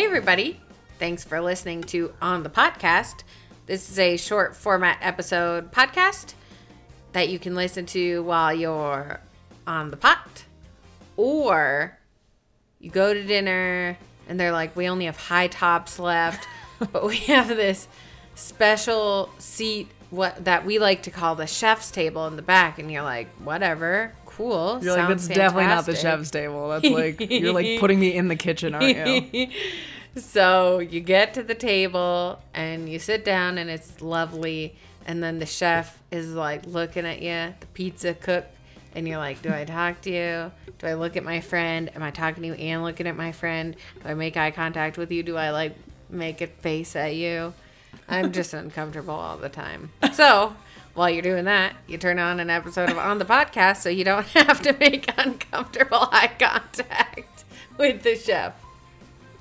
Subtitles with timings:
[0.00, 0.58] Hey, everybody.
[0.98, 3.16] Thanks for listening to On the Podcast.
[3.66, 6.32] This is a short format episode podcast
[7.12, 9.20] that you can listen to while you're
[9.66, 10.44] on the pot,
[11.18, 11.98] or
[12.78, 16.48] you go to dinner and they're like, we only have high tops left,
[16.92, 17.86] but we have this
[18.34, 22.90] special seat what that we like to call the chef's table in the back, and
[22.90, 24.78] you're like, whatever, cool.
[24.82, 26.68] You're like, sounds that's definitely not the chef's table.
[26.68, 29.48] That's like you're like putting me in the kitchen, aren't you?
[30.16, 34.76] so you get to the table and you sit down and it's lovely.
[35.06, 38.46] And then the chef is like looking at you the pizza cook
[38.94, 40.52] and you're like do i talk to you?
[40.78, 41.90] Do i look at my friend?
[41.94, 43.76] Am i talking to you and looking at my friend?
[44.02, 45.22] Do i make eye contact with you?
[45.22, 45.74] Do i like
[46.08, 47.54] make a face at you?
[48.08, 49.90] I'm just uncomfortable all the time.
[50.12, 50.54] So
[50.94, 54.04] while you're doing that you turn on an episode of on the podcast so you
[54.04, 57.44] don't have to make uncomfortable eye contact
[57.78, 58.54] with the chef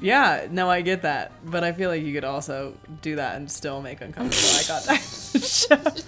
[0.01, 3.51] Yeah, no, I get that, but I feel like you could also do that and
[3.51, 5.03] still make uncomfortable eye contact.
[5.43, 6.03] chef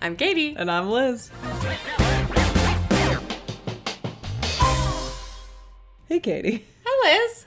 [0.00, 1.30] i'm katie and I'm Liz.
[6.08, 7.46] Hey, Katie, Hi, Liz.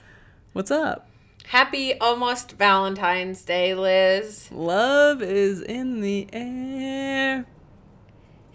[0.53, 1.07] what's up?
[1.55, 4.49] Happy almost Valentine's Day, Liz.
[4.51, 7.45] Love is in the air.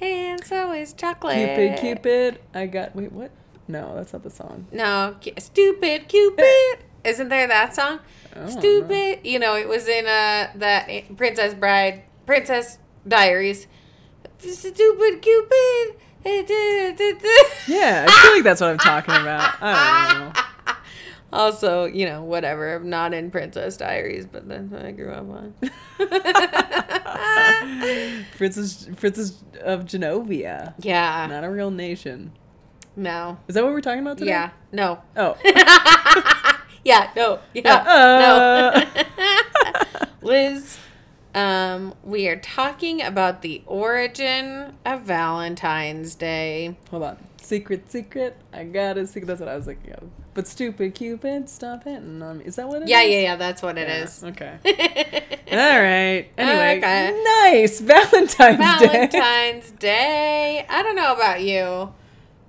[0.03, 1.35] And so is chocolate.
[1.35, 2.41] Cupid, Cupid.
[2.53, 2.95] I got.
[2.95, 3.31] Wait, what?
[3.67, 4.67] No, that's not the song.
[4.71, 6.85] No, stupid Cupid.
[7.05, 8.01] Isn't there that song?
[8.47, 9.21] Stupid.
[9.25, 12.77] You know, it was in uh that Princess Bride, Princess
[13.09, 13.67] Diaries.
[14.41, 15.97] Stupid Cupid.
[17.67, 19.55] Yeah, I feel like that's what I'm talking about.
[19.63, 20.43] I don't know.
[21.33, 22.75] Also, you know, whatever.
[22.75, 25.55] I'm not in Princess Diaries, but that's what I grew up on.
[28.37, 30.75] Princess, Princess of Genovia.
[30.79, 31.27] yeah.
[31.29, 32.33] Not a real nation.
[32.97, 33.39] No.
[33.49, 34.31] Is that what we're talking about today?
[34.31, 34.51] Yeah.
[34.73, 35.01] No.
[35.17, 35.37] Oh.
[36.83, 38.87] Yeah, no, yeah, Uh.
[38.97, 40.07] no.
[40.23, 40.79] Liz,
[41.35, 46.79] um, we are talking about the origin of Valentine's Day.
[46.91, 47.19] Hold on.
[47.43, 48.35] Secret, secret.
[48.55, 49.27] I got a secret.
[49.27, 50.09] That's what I was thinking of.
[50.33, 52.45] But stupid Cupid, stop hitting on um, me.
[52.45, 53.13] Is that what it Yeah, is?
[53.13, 54.23] yeah, yeah, that's what it Yeah, is.
[54.23, 54.59] Okay.
[55.53, 56.27] All right.
[56.39, 57.23] Anyway, Okay.
[57.51, 58.37] nice Valentine's,
[58.81, 58.87] Day.
[58.87, 60.65] Valentine's Day.
[60.69, 61.93] I don't know about you,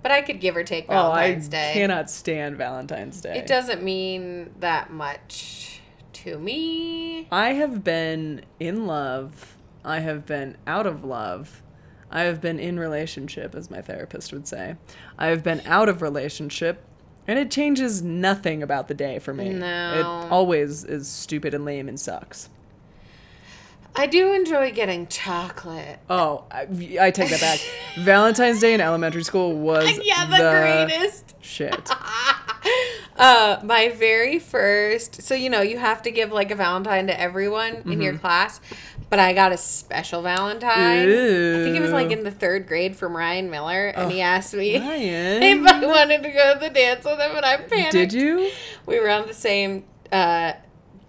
[0.03, 1.71] but I could give or take Oh, I Valentine's Day.
[1.73, 3.37] cannot stand Valentine's Day.
[3.37, 5.81] It doesn't mean that much
[6.13, 7.27] to me.
[7.31, 9.57] I have been in love.
[9.83, 11.63] I have been out of love.
[12.11, 14.75] I have been in relationship, as my therapist would say.
[15.17, 16.83] I have been out of relationship,
[17.27, 19.49] and it changes nothing about the day for me.
[19.49, 19.93] No.
[19.99, 22.49] It always is stupid and lame and sucks.
[23.93, 25.99] I do enjoy getting chocolate.
[26.09, 26.61] Oh, I,
[26.99, 27.59] I take that back.
[28.05, 31.35] Valentine's Day in elementary school was Yeah, the greatest.
[31.41, 31.89] shit.
[33.21, 37.17] uh my very first so you know you have to give like a valentine to
[37.19, 38.01] everyone in Mm-hmm.
[38.01, 38.59] your class
[39.09, 42.95] but i got a special valentine i think it was like in the third grade
[42.95, 45.43] from ryan miller and he asked me Ryan.
[45.43, 48.49] if i wanted to go to the dance with him and i panicked Did you?
[48.85, 50.53] we were on the same uh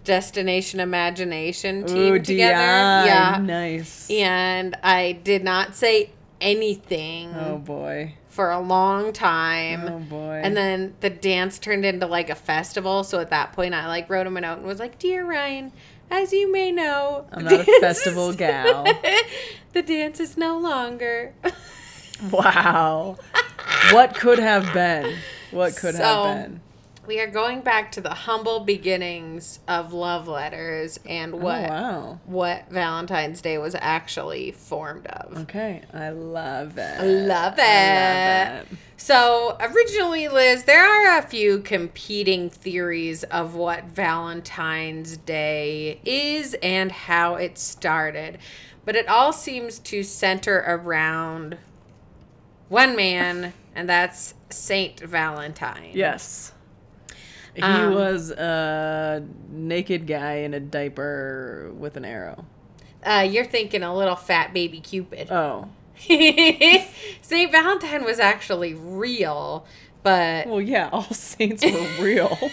[0.03, 3.05] destination imagination team Ooh, together DI.
[3.05, 4.09] yeah Nice.
[4.11, 8.13] and i did not say anything Oh boy.
[8.33, 10.41] For a long time Oh boy.
[10.43, 13.03] and then the dance turned into like a festival.
[13.03, 15.71] So at that point, I like wrote him a note and was like, "Dear Ryan,
[16.09, 18.85] as you may know, I'm not a festival is- gal."
[19.73, 21.33] the dance is no longer."
[22.31, 23.17] Wow.
[23.91, 25.15] what could have been?
[25.51, 26.61] What could So, have been?
[27.05, 31.67] We are going back to the humble beginnings of love letters and oh, what Oh,
[31.69, 32.19] wow.
[32.25, 35.37] what Valentine's Day was actually formed of.
[35.39, 35.81] Okay.
[35.93, 36.99] I love it.
[36.99, 37.61] I love it.
[37.61, 38.77] I love it.
[38.95, 46.89] So, originally, Liz, there are a few competing theories of what Valentine's Day is and
[46.89, 48.37] how it started.
[48.85, 51.57] But it all seems to center around
[52.69, 55.91] one man, and that's Saint Valentine.
[55.93, 56.52] Yes.
[57.55, 62.45] He Um, was a naked guy in a diaper with an arrow.
[63.05, 65.29] Uh, you're thinking a little fat baby Cupid.
[65.31, 65.69] Oh.
[67.21, 69.65] Saint Valentine was actually real,
[70.01, 72.35] but Well, yeah, all saints were real.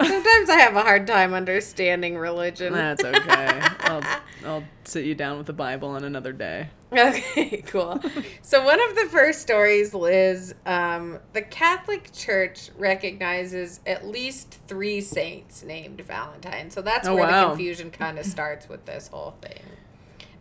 [0.00, 2.72] Sometimes I have a hard time understanding religion.
[2.72, 3.60] That's okay.
[3.80, 4.02] I'll,
[4.46, 6.68] I'll sit you down with the Bible on another day.
[6.92, 8.00] Okay, cool.
[8.42, 15.00] so one of the first stories, Liz, um, the Catholic Church recognizes at least three
[15.00, 16.70] saints named Valentine.
[16.70, 19.62] So that's Oh, where the confusion kind of starts with this whole thing.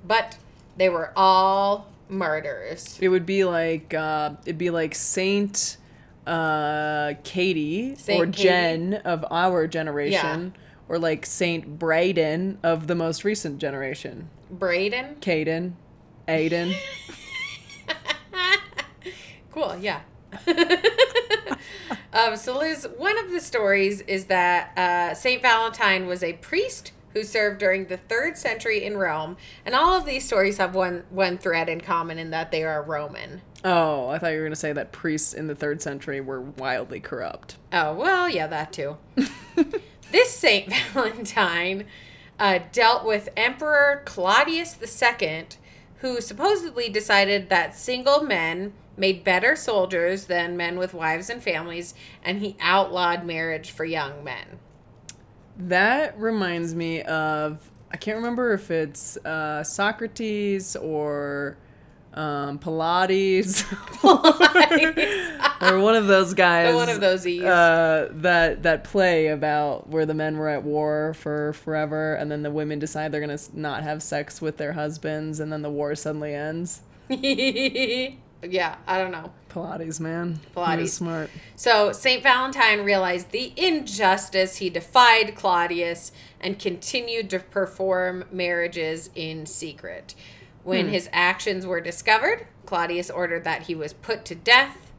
[0.06, 0.38] But
[0.78, 2.98] they were all murders.
[3.02, 5.76] It would be like uh, it'd be like Saint
[6.26, 8.32] uh, Katie or Katie.
[8.32, 10.54] Jen of our generation,
[10.88, 14.30] or like Saint Braden of the most recent generation.
[14.50, 15.16] Braden.
[15.20, 15.74] Caden,
[16.28, 16.76] Aiden.
[19.52, 20.02] cool, yeah.
[22.14, 25.42] um, so, Liz, one of the stories is that uh, St.
[25.42, 29.38] Valentine was a priest who served during the third century in Rome.
[29.66, 32.84] And all of these stories have one, one thread in common in that they are
[32.84, 33.42] Roman.
[33.64, 36.42] Oh, I thought you were going to say that priests in the third century were
[36.42, 37.58] wildly corrupt.
[37.74, 38.98] Oh, well, yeah, that too.
[40.12, 40.72] this St.
[40.94, 41.86] Valentine
[42.40, 45.46] uh, dealt with Emperor Claudius II,
[46.00, 51.94] who supposedly decided that single men made better soldiers than men with wives and families,
[52.24, 54.60] and he outlawed marriage for young men.
[55.58, 61.58] That reminds me of I can't remember if it's uh, Socrates or
[62.18, 63.64] um, Pilates
[65.62, 66.74] or one of those guys.
[66.74, 67.44] one of those E's.
[67.44, 72.42] Uh, that that play about where the men were at war for forever, and then
[72.42, 75.94] the women decide they're gonna not have sex with their husbands, and then the war
[75.94, 76.82] suddenly ends.
[77.10, 78.16] yeah,
[78.88, 79.32] I don't know.
[79.50, 80.40] Pilates, man.
[80.56, 80.82] Pilates.
[80.82, 81.30] was smart.
[81.56, 82.22] So St.
[82.22, 84.58] Valentine realized the injustice.
[84.58, 86.12] He defied Claudius
[86.42, 90.16] and continued to perform marriages in secret.
[90.68, 94.92] When his actions were discovered, Claudius ordered that he was put to death.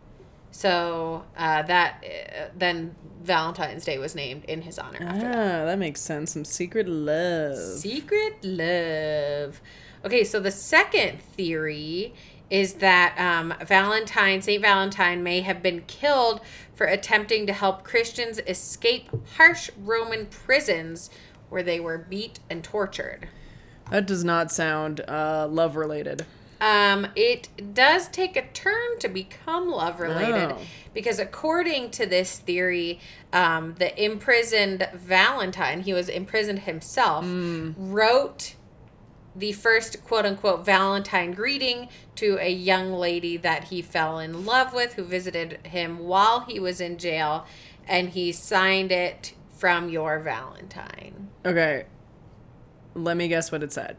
[0.50, 4.98] So uh, that uh, then Valentine's Day was named in his honor.
[5.02, 5.64] Ah, that.
[5.66, 6.32] that makes sense.
[6.32, 7.58] Some secret love.
[7.58, 9.60] Secret love.
[10.04, 12.14] Okay, so the second theory
[12.48, 14.62] is that um, Valentine, St.
[14.62, 16.40] Valentine, may have been killed
[16.74, 21.10] for attempting to help Christians escape harsh Roman prisons
[21.50, 23.28] where they were beat and tortured.
[23.90, 26.26] That does not sound uh, love related.
[26.60, 30.58] Um, it does take a turn to become love related Oh.
[30.92, 32.98] because, according to this theory,
[33.32, 37.24] um, the imprisoned Valentine, he was imprisoned himself,
[37.78, 38.54] wrote
[39.36, 44.74] the first quote unquote Valentine greeting to a young lady that he fell in love
[44.74, 47.46] with who visited him while he was in jail,
[47.86, 51.28] and he signed it from your Valentine.
[51.46, 51.84] Okay.
[53.04, 53.96] Let me guess what it said.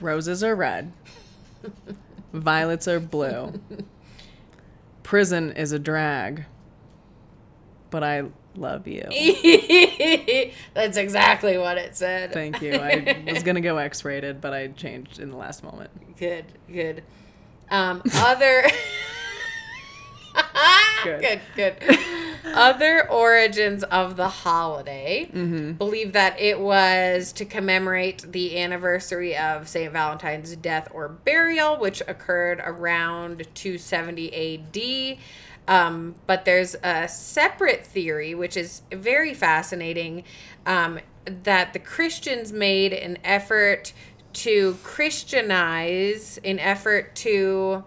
[0.00, 0.92] Roses are red.
[2.32, 3.60] Violets are blue.
[5.02, 6.44] Prison is a drag.
[7.90, 8.24] But I
[8.56, 9.02] love you.
[10.74, 12.32] That's exactly what it said.
[12.32, 12.74] Thank you.
[12.74, 15.90] I was going to go X rated, but I changed in the last moment.
[16.18, 17.02] Good, good.
[17.70, 18.64] Um, other.
[21.04, 21.20] Good.
[21.20, 21.98] good, good.
[22.46, 25.28] Other origins of the holiday
[25.78, 29.92] believe that it was to commemorate the anniversary of St.
[29.92, 35.18] Valentine's death or burial, which occurred around 270 AD.
[35.66, 40.24] Um, but there's a separate theory, which is very fascinating,
[40.66, 43.94] um, that the Christians made an effort
[44.34, 47.84] to Christianize, an effort to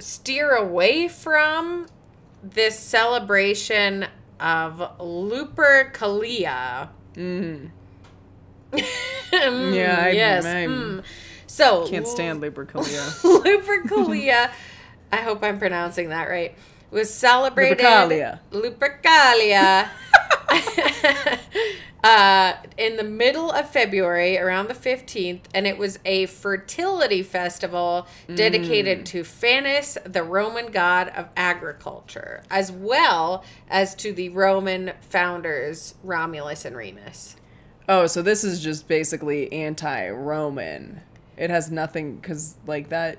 [0.00, 1.86] steer away from
[2.42, 4.06] this celebration
[4.40, 6.88] of Lupercalia.
[7.14, 7.70] Mm.
[9.30, 10.44] Mm, Yeah, I- yes.
[10.44, 11.02] I mm.
[11.46, 13.04] So Can't stand Lupercalia.
[13.22, 14.50] Lupercalia.
[15.12, 16.54] I hope I'm pronouncing that right.
[16.90, 18.38] Was celebrated Lupercalia.
[18.52, 19.88] Lupercalia.
[22.04, 28.06] uh, in the middle of February, around the 15th, and it was a fertility festival
[28.34, 35.94] dedicated to Faunus, the Roman god of agriculture, as well as to the Roman founders
[36.02, 37.36] Romulus and Remus.
[37.88, 41.00] Oh, so this is just basically anti Roman.
[41.36, 43.18] It has nothing, because, like, that.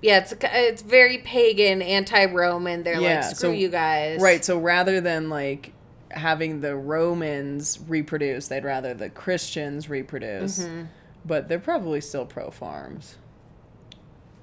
[0.00, 2.84] Yeah, it's it's very pagan, anti-Roman.
[2.84, 4.20] They're Yeah, like, screw so- you guys.
[4.20, 5.72] Right, so rather than, like,
[6.16, 10.60] having the Romans reproduce, they'd rather the Christians reproduce.
[10.60, 10.84] Mm-hmm.
[11.24, 13.16] But they're probably still pro farms.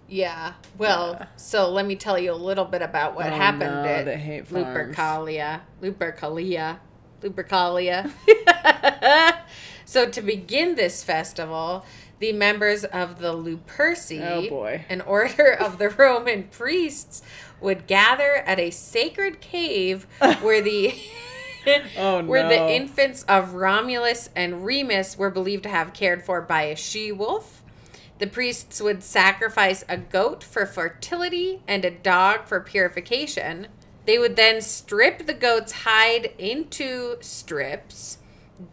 [0.07, 0.53] Yeah.
[0.77, 1.27] Well, Yeah.
[1.37, 4.17] so let me tell you a little bit about what Oh, happened no, at they
[4.17, 4.95] hate farms.
[4.95, 5.61] Lupercalia.
[5.81, 6.79] Lupercalia.
[7.21, 8.11] Lupercalia.
[9.85, 11.85] so to begin this festival,
[12.19, 14.85] the members of the Luperci, Oh, boy.
[14.89, 17.21] an order of the Roman priests,
[17.61, 20.05] would gather at a sacred cave
[20.41, 20.93] where the
[21.97, 22.49] Oh, where no.
[22.49, 27.11] the infants of Romulus and Remus were believed to have cared for by a she
[27.11, 27.63] wolf.
[28.19, 33.67] The priests would sacrifice a goat for fertility and a dog for purification.
[34.05, 38.17] They would then strip the goat's hide into strips,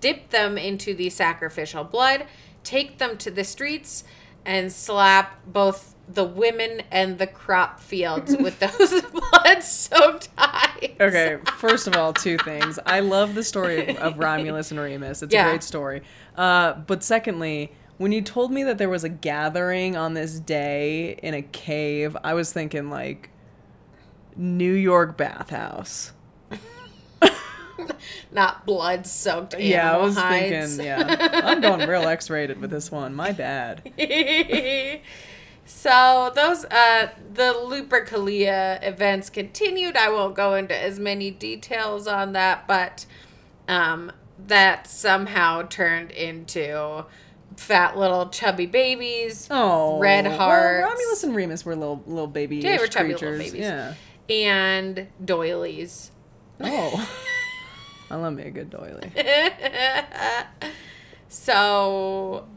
[0.01, 2.27] dip them into the sacrificial blood,
[2.65, 4.05] take them to the streets,
[4.45, 10.70] and slap both the women and the crop fields with those blood soaked eyes.
[11.01, 12.79] Okay, first of all, two things.
[12.87, 15.23] I love the story of Romulus and Remus.
[15.23, 15.47] It's Yeah.
[15.47, 16.03] a great story.
[16.37, 21.19] Uh, but secondly, when you told me that there was a gathering on this day
[21.23, 23.31] in a cave, I was thinking like
[24.37, 26.13] New York bathhouse.
[28.33, 30.77] Not blood soaked yeah, I was hides.
[30.77, 31.41] thinking, yeah.
[31.45, 33.15] I'm going real X rated with this one.
[33.15, 33.83] My bad.
[35.73, 39.97] so those uh the Lupercalia events continued.
[39.97, 43.07] I won't go into as many details on that, but
[43.69, 44.11] um
[44.49, 47.05] that somehow turned into
[47.57, 50.89] fat little chubby babies Oh, Red well, hearts.
[50.91, 53.55] Romulus and Remus were little little baby They were chubby little babies.
[53.55, 53.95] Yeah.
[54.29, 56.11] and doilies.
[56.61, 57.09] Oh,
[58.11, 59.09] I love me a good doily.
[61.29, 62.49] so,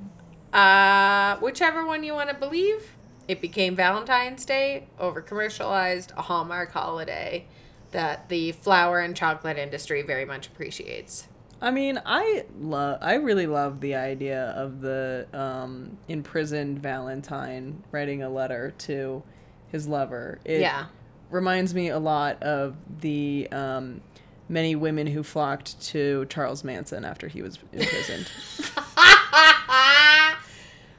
[0.52, 2.93] uh, whichever one you want to believe,
[3.28, 7.46] it became Valentine's Day over commercialized, a Hallmark holiday
[7.92, 11.28] that the flower and chocolate industry very much appreciates.
[11.62, 12.98] I mean, I love.
[13.02, 19.24] I really love the idea of the um, imprisoned Valentine writing a letter to
[19.72, 20.40] his lover.
[20.44, 20.88] It yeah.
[21.30, 24.02] reminds me a lot of the um,
[24.50, 28.30] many women who flocked to Charles Manson after he was imprisoned.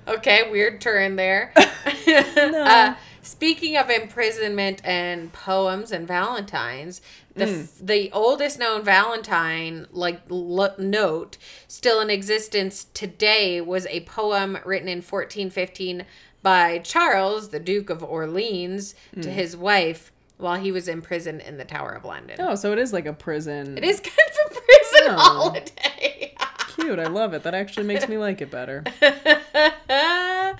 [0.08, 1.52] okay, weird turn there.
[2.06, 7.00] uh, speaking of imprisonment and poems and Valentines,
[7.34, 14.00] the f- the oldest known Valentine like l- note still in existence today was a
[14.02, 16.04] poem written in 1415
[16.42, 21.64] by Charles, the Duke of Orleans, to his wife while he was imprisoned in the
[21.64, 22.36] Tower of London.
[22.40, 23.78] oh, so it is like a prison.
[23.78, 25.16] It is kind of a prison Oh.
[25.16, 26.13] holiday.
[26.84, 26.98] Cute.
[26.98, 27.42] I love it.
[27.42, 28.84] That actually makes me like it better.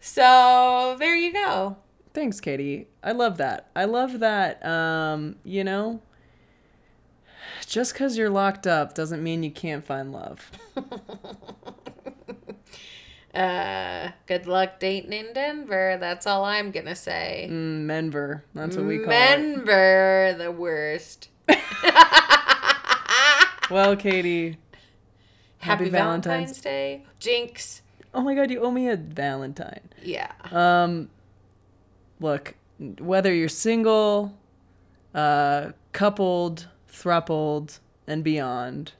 [0.00, 1.76] so there you go.
[2.14, 2.88] Thanks, Katie.
[3.02, 3.68] I love that.
[3.76, 4.64] I love that.
[4.64, 6.02] Um, you know,
[7.66, 10.50] just because you're locked up doesn't mean you can't find love.
[13.34, 15.96] Uh, good luck dating in Denver.
[16.00, 17.46] That's all I'm gonna say.
[17.48, 18.42] Mm, Menver.
[18.52, 19.10] That's what we call it.
[19.10, 21.28] Denver, the worst.
[23.70, 24.56] Well, Katie.
[25.58, 26.60] Happy, Valentine's.
[26.60, 27.04] Day.
[27.18, 27.82] Jinx.
[28.14, 29.80] Oh my God, you owe me a Valentine.
[30.02, 30.32] Yeah.
[30.50, 31.10] Um,
[32.20, 32.54] look,
[32.98, 34.34] whether you're single,
[35.14, 38.92] uh, coupled, thrupled, and beyond,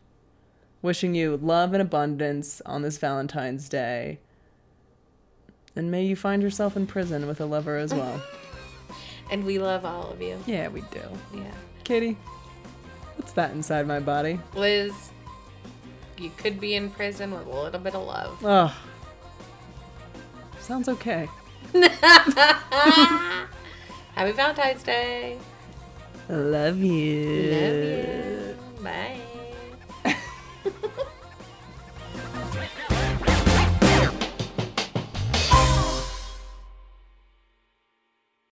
[0.83, 4.19] wishing you love and abundance on this Valentine's Day.
[5.75, 8.21] And may you find yourself in prison with a lover as well.
[9.31, 10.43] And we love all of you.
[10.47, 11.03] yeah, we do.
[11.35, 11.53] Yeah.
[11.85, 12.17] Katie,
[13.17, 14.41] what's that inside my body?
[14.55, 15.11] Liz,
[16.21, 18.39] you could be in prison with a little bit of love.
[18.45, 18.77] Oh,
[20.61, 21.29] sounds okay.
[24.15, 25.39] Happy Valentine's Day.
[26.29, 27.51] Love you.
[27.51, 29.18] Love you.